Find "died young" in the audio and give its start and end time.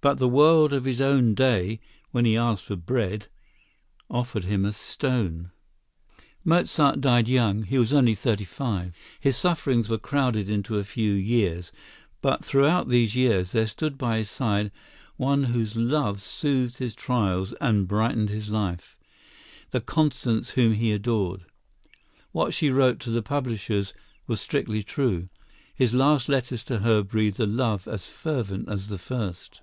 7.00-7.64